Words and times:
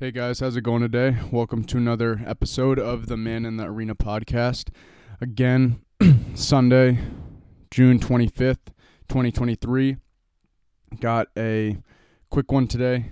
Hey 0.00 0.12
guys, 0.12 0.40
how's 0.40 0.56
it 0.56 0.62
going 0.62 0.80
today? 0.80 1.18
Welcome 1.30 1.62
to 1.64 1.76
another 1.76 2.22
episode 2.24 2.78
of 2.78 3.08
the 3.08 3.18
Man 3.18 3.44
in 3.44 3.58
the 3.58 3.64
Arena 3.64 3.94
podcast. 3.94 4.70
Again, 5.20 5.82
Sunday, 6.34 7.00
June 7.70 8.00
25th, 8.00 8.72
2023. 9.10 9.98
Got 11.00 11.26
a 11.36 11.82
quick 12.30 12.50
one 12.50 12.66
today 12.66 13.10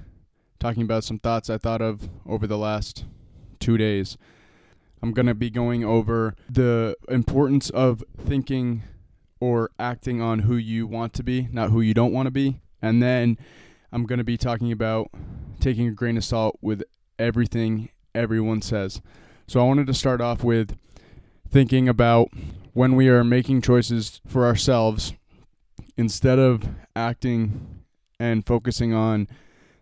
talking 0.59 0.82
about 0.82 1.04
some 1.04 1.19
thoughts 1.19 1.51
I 1.51 1.59
thought 1.59 1.82
of 1.82 2.09
over 2.24 2.46
the 2.46 2.56
last 2.56 3.05
two 3.61 3.77
days. 3.77 4.16
I'm 5.02 5.12
going 5.12 5.27
to 5.27 5.34
be 5.34 5.50
going 5.50 5.84
over 5.84 6.36
the 6.48 6.96
importance 7.11 7.68
of 7.68 8.02
thinking 8.18 8.82
or 9.41 9.73
acting 9.79 10.23
on 10.23 10.39
who 10.39 10.57
you 10.57 10.86
want 10.86 11.12
to 11.12 11.23
be, 11.23 11.48
not 11.52 11.68
who 11.68 11.82
you 11.82 11.93
don't 11.93 12.14
want 12.14 12.29
to 12.29 12.32
be. 12.32 12.62
And 12.80 13.02
then 13.02 13.36
I'm 13.93 14.05
going 14.05 14.18
to 14.18 14.25
be 14.25 14.36
talking 14.36 14.70
about 14.70 15.11
taking 15.61 15.89
a 15.89 15.93
grain 15.93 16.16
of 16.16 16.25
salt 16.25 16.59
with 16.61 16.82
everything 17.18 17.89
everyone 18.14 18.62
says. 18.62 19.00
So 19.46 19.61
I 19.61 19.64
wanted 19.64 19.86
to 19.86 19.95
start 19.95 20.21
off 20.21 20.45
with 20.45 20.76
thinking 21.49 21.89
about 21.89 22.29
when 22.75 22.96
we 22.96 23.09
are 23.09 23.25
making 23.25 23.62
choices 23.62 24.21
for 24.26 24.45
ourselves, 24.45 25.14
instead 25.96 26.39
of 26.39 26.68
acting 26.95 27.82
and 28.21 28.46
focusing 28.46 28.93
on 28.93 29.26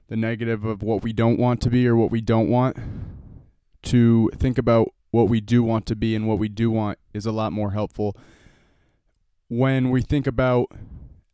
the 0.09 0.17
negative 0.17 0.65
of 0.65 0.83
what 0.83 1.03
we 1.03 1.13
don't 1.13 1.39
want 1.39 1.61
to 1.63 1.71
be 1.71 1.87
or 1.87 1.97
what 1.97 2.11
we 2.11 2.21
don't 2.21 2.49
want, 2.49 2.77
to 3.83 4.31
think 4.37 4.57
about 4.57 4.93
what 5.11 5.29
we 5.29 5.41
do 5.41 5.63
want 5.63 5.87
to 5.87 5.97
be 5.97 6.15
and 6.15 6.29
what 6.29 6.39
we 6.39 6.49
do 6.49 6.71
want 6.71 6.99
is 7.13 7.27
a 7.27 7.33
lot 7.33 7.53
more 7.53 7.73
helpful. 7.73 8.17
When 9.49 9.91
we 9.91 10.01
think 10.01 10.27
about 10.27 10.69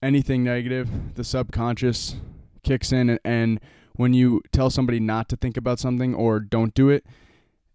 anything 0.03 0.43
negative, 0.43 1.15
the 1.15 1.25
subconscious 1.25 2.17
kicks 2.63 2.93
in 2.93 3.19
and 3.25 3.61
when 3.95 4.15
you 4.15 4.41
tell 4.53 4.71
somebody 4.71 5.01
not 5.01 5.29
to 5.29 5.37
think 5.37 5.57
about 5.57 5.79
something 5.79 6.15
or 6.15 6.41
don't 6.41 6.75
do 6.75 6.89
it, 6.89 7.05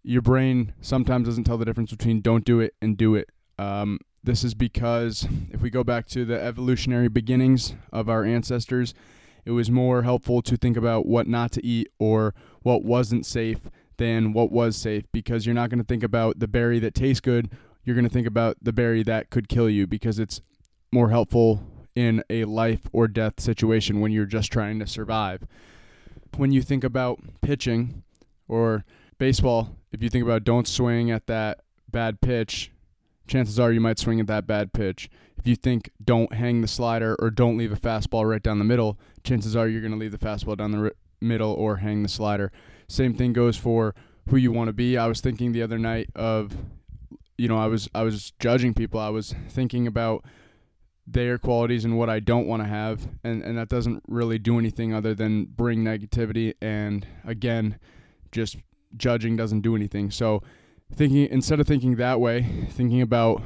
your 0.04 0.22
brain 0.22 0.74
sometimes 0.82 1.28
doesn't 1.28 1.44
tell 1.44 1.58
the 1.58 1.66
difference 1.66 1.92
between 1.92 2.22
don't 2.22 2.46
do 2.46 2.60
it 2.60 2.74
and 2.82 2.98
do 2.98 3.16
it. 3.16 3.30
Um, 3.60 4.00
this 4.24 4.44
is 4.44 4.54
because 4.54 5.28
if 5.52 5.62
we 5.62 5.70
go 5.70 5.84
back 5.84 6.08
to 6.08 6.26
the 6.26 6.42
evolutionary 6.42 7.08
beginnings 7.08 7.76
of 7.92 8.10
our 8.10 8.24
ancestors, 8.24 8.94
it 9.46 9.52
was 9.52 9.72
more 9.72 10.04
helpful 10.04 10.42
to 10.42 10.58
think 10.58 10.76
about 10.76 11.06
what 11.06 11.28
not 11.28 11.52
to 11.54 11.66
eat 11.66 11.88
or 12.00 12.34
what 12.64 12.84
wasn't 12.84 13.26
safe 13.26 13.70
than 13.98 14.34
what 14.34 14.52
was 14.52 14.76
safe 14.76 15.06
because 15.12 15.46
you're 15.46 15.56
not 15.56 15.70
going 15.70 15.80
to 15.80 15.86
think 15.86 16.04
about 16.04 16.40
the 16.40 16.48
berry 16.48 16.80
that 16.80 16.94
tastes 16.94 17.22
good. 17.22 17.50
You're 17.84 17.96
going 17.96 18.08
to 18.08 18.14
think 18.14 18.28
about 18.28 18.58
the 18.62 18.74
berry 18.74 19.04
that 19.04 19.30
could 19.30 19.48
kill 19.48 19.70
you 19.70 19.88
because 19.88 20.20
it's 20.20 20.42
more 20.92 21.10
helpful 21.10 21.64
in 21.98 22.24
a 22.30 22.46
life 22.46 22.82
or 22.92 23.08
death 23.08 23.40
situation 23.40 24.00
when 24.00 24.12
you're 24.12 24.26
just 24.26 24.52
trying 24.52 24.78
to 24.80 24.86
survive 24.86 25.48
when 26.36 26.52
you 26.52 26.62
think 26.62 26.84
about 26.84 27.20
pitching 27.42 28.04
or 28.48 28.86
baseball, 29.18 29.76
if 29.92 30.04
you 30.04 30.10
think 30.10 30.24
about 30.24 30.44
don't 30.44 30.68
swing 30.68 31.12
at 31.12 31.28
that 31.28 31.62
bad 31.90 32.22
pitch, 32.22 32.72
chances 33.28 33.60
are 33.60 33.72
you 33.72 33.82
might 33.82 34.00
swing 34.00 34.20
at 34.20 34.28
that 34.28 34.48
bad 34.48 34.74
pitch. 34.74 35.10
If 35.38 35.48
you 35.48 35.56
think 35.56 35.90
don't 36.04 36.34
hang 36.34 36.62
the 36.62 36.68
slider 36.68 37.16
or 37.20 37.30
don't 37.30 37.58
leave 37.58 37.72
a 37.72 37.76
fastball 37.76 38.30
right 38.30 38.42
down 38.42 38.60
the 38.60 38.66
middle, 38.66 39.00
chances 39.24 39.56
are 39.56 39.68
you're 39.68 39.82
going 39.82 39.94
to 39.94 39.98
leave 39.98 40.12
the 40.12 40.18
fastball 40.18 40.58
down 40.58 40.72
the 40.72 40.80
r- 40.80 40.94
middle 41.22 41.54
or 41.54 41.78
hang 41.78 42.04
the 42.04 42.10
slider. 42.10 42.52
Same 42.88 43.14
thing 43.14 43.34
goes 43.34 43.58
for 43.58 43.96
who 44.30 44.38
you 44.38 44.52
want 44.52 44.68
to 44.68 44.74
be. 44.74 44.98
I 44.98 45.08
was 45.08 45.22
thinking 45.22 45.52
the 45.52 45.62
other 45.62 45.78
night 45.78 46.10
of 46.16 46.56
you 47.38 47.48
know, 47.48 47.58
I 47.58 47.68
was 47.68 47.88
I 47.94 48.02
was 48.02 48.34
judging 48.40 48.74
people. 48.74 49.00
I 49.00 49.10
was 49.10 49.36
thinking 49.48 49.86
about 49.86 50.26
their 51.08 51.38
qualities 51.38 51.86
and 51.86 51.98
what 51.98 52.10
I 52.10 52.20
don't 52.20 52.48
want 52.48 52.62
to 52.62 52.68
have, 52.68 53.08
and 53.24 53.42
and 53.42 53.58
that 53.58 53.70
doesn't 53.70 54.04
really 54.08 54.38
do 54.38 54.60
anything 54.60 54.94
other 54.94 55.16
than 55.16 55.46
bring 55.46 55.84
negativity. 55.84 56.54
And 56.62 57.08
again, 57.26 57.80
just 58.32 58.58
judging 58.96 59.36
doesn't 59.38 59.62
do 59.62 59.76
anything. 59.76 60.12
So 60.12 60.44
thinking 60.94 61.28
instead 61.32 61.60
of 61.60 61.68
thinking 61.68 61.96
that 61.96 62.20
way, 62.20 62.68
thinking 62.70 63.02
about 63.02 63.42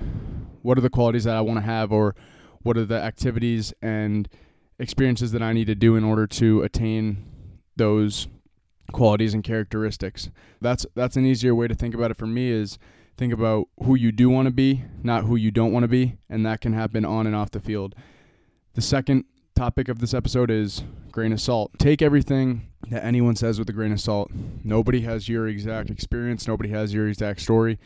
what 0.64 0.78
are 0.78 0.82
the 0.82 0.90
qualities 0.90 1.24
that 1.26 1.36
I 1.36 1.42
want 1.42 1.60
to 1.60 1.66
have, 1.66 1.92
or 1.92 2.16
what 2.64 2.78
are 2.78 2.86
the 2.86 3.02
activities 3.02 3.74
and 3.82 4.28
experiences 4.80 5.32
that 5.32 5.44
I 5.44 5.54
need 5.54 5.68
to 5.68 5.76
do 5.76 5.96
in 5.96 6.04
order 6.04 6.26
to 6.28 6.64
attain 6.64 7.26
those 7.76 8.28
qualities 8.92 9.34
and 9.34 9.44
characteristics. 9.44 10.30
That's 10.60 10.86
that's 10.96 11.16
an 11.16 11.26
easier 11.26 11.54
way 11.54 11.68
to 11.68 11.76
think 11.76 11.94
about 11.94 12.12
it 12.12 12.18
for 12.18 12.28
me 12.28 12.50
is 12.50 12.80
think 13.22 13.32
about 13.32 13.68
who 13.84 13.94
you 13.94 14.12
do 14.12 14.32
want 14.32 14.48
to 14.48 14.52
be, 14.52 14.84
not 15.04 15.26
who 15.26 15.36
you 15.36 15.52
don't 15.52 15.72
want 15.72 15.84
to 15.84 15.88
be, 15.88 16.18
and 16.28 16.44
that 16.44 16.60
can 16.60 16.74
happen 16.74 17.06
on 17.06 17.28
and 17.28 17.36
off 17.36 17.52
the 17.52 17.60
field. 17.60 17.94
The 18.74 18.82
second 18.82 19.26
topic 19.54 19.90
of 19.90 20.00
this 20.00 20.16
episode 20.16 20.50
is 20.50 20.84
grain 21.12 21.32
of 21.32 21.40
salt. 21.40 21.70
Take 21.78 22.02
everything 22.02 22.70
that 22.90 23.06
anyone 23.06 23.36
says 23.36 23.60
with 23.60 23.70
a 23.70 23.74
grain 23.74 23.92
of 23.92 24.02
salt. 24.02 24.32
Nobody 24.64 25.02
has 25.02 25.30
your 25.30 25.48
exact 25.48 25.92
experience, 25.92 26.48
nobody 26.48 26.70
has 26.70 26.96
your 26.96 27.08
exact 27.08 27.42
story. 27.42 27.78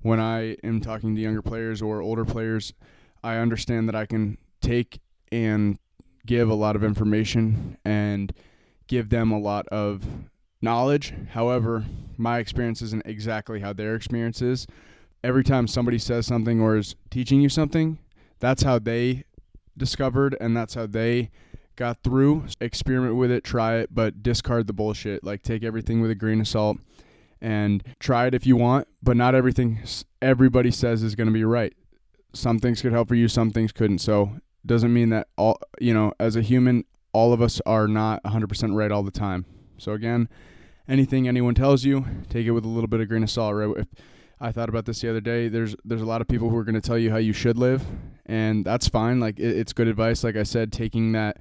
When 0.00 0.20
I 0.20 0.56
am 0.64 0.80
talking 0.80 1.14
to 1.14 1.20
younger 1.20 1.42
players 1.42 1.82
or 1.82 2.00
older 2.00 2.24
players, 2.24 2.72
I 3.22 3.36
understand 3.36 3.90
that 3.90 3.94
I 3.94 4.06
can 4.06 4.38
take 4.62 5.00
and 5.30 5.78
give 6.24 6.48
a 6.48 6.54
lot 6.54 6.76
of 6.76 6.82
information 6.82 7.76
and 7.84 8.32
give 8.86 9.10
them 9.10 9.32
a 9.32 9.38
lot 9.38 9.68
of 9.68 10.06
knowledge. 10.60 11.14
However, 11.30 11.84
my 12.16 12.38
experience 12.38 12.82
isn't 12.82 13.06
exactly 13.06 13.60
how 13.60 13.72
their 13.72 13.94
experience 13.94 14.42
is. 14.42 14.66
Every 15.22 15.44
time 15.44 15.66
somebody 15.66 15.98
says 15.98 16.26
something 16.26 16.60
or 16.60 16.76
is 16.76 16.94
teaching 17.10 17.40
you 17.40 17.48
something, 17.48 17.98
that's 18.38 18.62
how 18.62 18.78
they 18.78 19.24
discovered 19.76 20.36
and 20.40 20.56
that's 20.56 20.74
how 20.74 20.86
they 20.86 21.30
got 21.76 22.02
through. 22.02 22.44
Experiment 22.60 23.16
with 23.16 23.30
it, 23.30 23.44
try 23.44 23.76
it, 23.76 23.94
but 23.94 24.22
discard 24.22 24.66
the 24.66 24.72
bullshit. 24.72 25.24
Like 25.24 25.42
take 25.42 25.64
everything 25.64 26.00
with 26.00 26.10
a 26.10 26.14
grain 26.14 26.40
of 26.40 26.48
salt 26.48 26.78
and 27.40 27.82
try 28.00 28.26
it 28.26 28.34
if 28.34 28.46
you 28.46 28.56
want, 28.56 28.88
but 29.02 29.16
not 29.16 29.34
everything 29.34 29.78
everybody 30.20 30.70
says 30.70 31.02
is 31.02 31.14
going 31.14 31.28
to 31.28 31.32
be 31.32 31.44
right. 31.44 31.72
Some 32.34 32.58
things 32.58 32.82
could 32.82 32.92
help 32.92 33.08
for 33.08 33.14
you, 33.14 33.28
some 33.28 33.50
things 33.50 33.72
couldn't. 33.72 33.98
So, 33.98 34.32
doesn't 34.66 34.92
mean 34.92 35.08
that 35.10 35.28
all, 35.38 35.58
you 35.80 35.94
know, 35.94 36.12
as 36.20 36.36
a 36.36 36.42
human, 36.42 36.84
all 37.12 37.32
of 37.32 37.40
us 37.40 37.60
are 37.64 37.88
not 37.88 38.22
100% 38.24 38.74
right 38.74 38.90
all 38.90 39.02
the 39.02 39.10
time. 39.10 39.46
So 39.78 39.92
again, 39.92 40.28
anything 40.88 41.26
anyone 41.26 41.54
tells 41.54 41.84
you, 41.84 42.04
take 42.28 42.46
it 42.46 42.50
with 42.50 42.64
a 42.64 42.68
little 42.68 42.88
bit 42.88 43.00
of 43.00 43.08
grain 43.08 43.22
of 43.22 43.30
salt. 43.30 43.54
Right? 43.54 43.70
If 43.78 43.86
I 44.40 44.52
thought 44.52 44.68
about 44.68 44.84
this 44.84 45.00
the 45.00 45.10
other 45.10 45.20
day. 45.20 45.48
There's 45.48 45.74
there's 45.84 46.02
a 46.02 46.06
lot 46.06 46.20
of 46.20 46.28
people 46.28 46.48
who 46.50 46.56
are 46.56 46.64
going 46.64 46.74
to 46.74 46.80
tell 46.80 46.98
you 46.98 47.10
how 47.10 47.16
you 47.16 47.32
should 47.32 47.58
live, 47.58 47.84
and 48.26 48.64
that's 48.64 48.88
fine. 48.88 49.20
Like 49.20 49.38
it, 49.38 49.56
it's 49.56 49.72
good 49.72 49.88
advice. 49.88 50.22
Like 50.22 50.36
I 50.36 50.44
said, 50.44 50.72
taking 50.72 51.12
that 51.12 51.38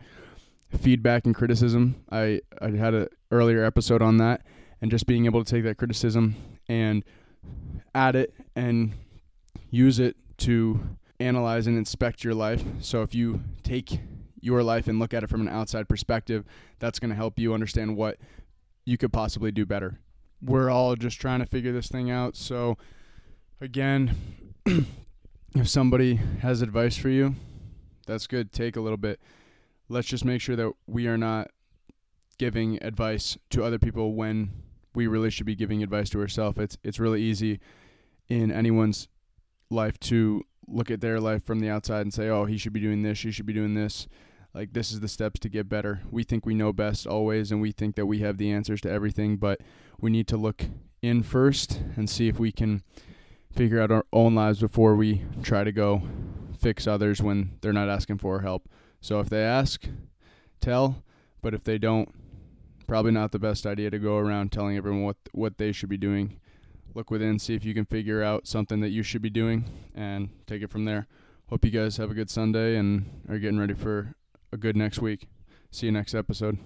feedback 0.76 1.26
and 1.26 1.36
criticism. 1.36 2.04
I 2.12 2.42
I 2.62 2.72
had 2.72 2.94
an 2.94 3.08
earlier 3.32 3.64
episode 3.64 4.02
on 4.02 4.18
that, 4.18 4.42
and 4.82 4.90
just 4.90 5.06
being 5.06 5.26
able 5.26 5.44
to 5.44 5.50
take 5.50 5.64
that 5.64 5.78
criticism 5.78 6.36
and 6.68 7.04
add 7.94 8.16
it 8.16 8.34
and 8.56 8.94
use 9.70 10.00
it 10.00 10.16
to 10.38 10.80
analyze 11.20 11.68
and 11.68 11.78
inspect 11.78 12.24
your 12.24 12.34
life. 12.34 12.64
So 12.80 13.04
if 13.04 13.14
you 13.14 13.42
take 13.64 14.00
your 14.40 14.64
life 14.64 14.88
and 14.88 15.00
look 15.00 15.14
at 15.14 15.24
it 15.24 15.30
from 15.30 15.42
an 15.42 15.50
outside 15.50 15.90
perspective, 15.90 16.46
that's 16.80 17.00
going 17.00 17.10
to 17.10 17.16
help 17.16 17.40
you 17.40 17.54
understand 17.54 17.96
what 17.96 18.18
you 18.86 18.98
could 18.98 19.12
possibly 19.12 19.52
do 19.52 19.66
better. 19.66 20.00
We're 20.42 20.70
all 20.70 20.96
just 20.96 21.20
trying 21.20 21.40
to 21.40 21.46
figure 21.46 21.74
this 21.74 21.88
thing 21.88 22.12
out. 22.12 22.36
So, 22.36 22.78
again, 23.60 24.16
if 25.56 25.68
somebody 25.68 26.16
has 26.42 26.62
advice 26.62 26.98
for 26.98 27.10
you, 27.10 27.36
that's 28.06 28.28
good. 28.28 28.52
Take 28.52 28.76
a 28.76 28.82
little 28.82 28.98
bit. 28.98 29.20
Let's 29.90 30.08
just 30.08 30.26
make 30.26 30.42
sure 30.42 30.56
that 30.56 30.72
we 30.86 31.08
are 31.08 31.18
not 31.18 31.50
giving 32.38 32.82
advice 32.84 33.38
to 33.50 33.64
other 33.64 33.80
people 33.80 34.14
when 34.14 34.52
we 34.94 35.08
really 35.08 35.30
should 35.30 35.46
be 35.46 35.56
giving 35.56 35.82
advice 35.82 36.10
to 36.12 36.20
ourselves. 36.20 36.58
It's 36.60 36.78
it's 36.84 37.00
really 37.00 37.22
easy 37.22 37.60
in 38.30 38.52
anyone's 38.52 39.08
life 39.70 40.00
to 40.00 40.44
look 40.68 40.92
at 40.92 41.02
their 41.02 41.20
life 41.20 41.44
from 41.44 41.60
the 41.60 41.70
outside 41.70 42.02
and 42.02 42.14
say, 42.14 42.30
"Oh, 42.30 42.46
he 42.46 42.58
should 42.58 42.74
be 42.74 42.80
doing 42.80 43.02
this, 43.02 43.18
she 43.18 43.32
should 43.32 43.46
be 43.46 43.54
doing 43.54 43.74
this." 43.74 44.08
Like 44.54 44.74
this 44.74 44.92
is 44.92 45.02
the 45.02 45.08
steps 45.08 45.40
to 45.42 45.50
get 45.50 45.70
better. 45.70 46.02
We 46.10 46.24
think 46.24 46.46
we 46.46 46.56
know 46.56 46.74
best 46.74 47.06
always 47.06 47.52
and 47.52 47.62
we 47.62 47.72
think 47.72 47.96
that 47.96 48.06
we 48.08 48.20
have 48.20 48.38
the 48.38 48.52
answers 48.52 48.82
to 48.82 48.92
everything, 48.92 49.38
but 49.38 49.62
we 50.00 50.10
need 50.10 50.28
to 50.30 50.38
look 50.38 50.66
in 51.02 51.24
first 51.24 51.82
and 51.96 52.10
see 52.10 52.28
if 52.28 52.40
we 52.40 52.52
can 52.52 52.82
figure 53.52 53.80
out 53.80 53.92
our 53.92 54.06
own 54.12 54.36
lives 54.36 54.60
before 54.60 54.96
we 54.96 55.24
try 55.44 55.64
to 55.64 55.72
go 55.72 56.02
fix 56.60 56.88
others 56.88 57.22
when 57.22 57.52
they're 57.62 57.74
not 57.74 57.90
asking 57.90 58.18
for 58.18 58.42
help. 58.42 58.68
So 59.00 59.20
if 59.20 59.30
they 59.30 59.44
ask, 59.44 59.88
tell, 60.60 61.04
but 61.42 61.54
if 61.54 61.64
they 61.64 61.78
don't, 61.78 62.10
probably 62.88 63.12
not 63.12 63.32
the 63.32 63.40
best 63.40 63.66
idea 63.66 63.92
to 63.92 64.00
go 64.00 64.18
around 64.18 64.52
telling 64.52 64.78
everyone 64.78 65.04
what 65.04 65.18
what 65.34 65.58
they 65.58 65.72
should 65.72 65.90
be 65.90 65.98
doing 65.98 66.40
look 66.98 67.12
within, 67.12 67.38
see 67.38 67.54
if 67.54 67.64
you 67.64 67.76
can 67.76 67.86
figure 67.86 68.24
out 68.24 68.48
something 68.48 68.80
that 68.82 68.90
you 68.90 69.04
should 69.04 69.22
be 69.22 69.30
doing, 69.30 69.64
and 69.94 70.30
take 70.48 70.64
it 70.64 70.72
from 70.72 70.86
there. 70.86 71.08
Hope 71.50 71.64
you 71.64 71.72
guys 71.72 71.96
have 71.98 72.10
a 72.10 72.16
good 72.16 72.30
Sunday 72.30 72.76
and 72.76 73.22
are 73.30 73.38
getting 73.38 73.60
ready 73.60 73.76
for 73.76 74.16
a 74.52 74.58
good 74.58 74.76
next 74.76 75.00
week. 75.00 75.28
See 75.72 75.86
you 75.86 75.92
next 75.92 76.16
episode. 76.16 76.58